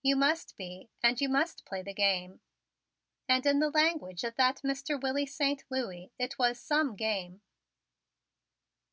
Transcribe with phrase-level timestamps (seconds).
[0.00, 2.40] You must be and you must play the game."
[3.28, 4.96] And in the language of that Mr.
[5.02, 7.42] Willie Saint Louis, it was "some game."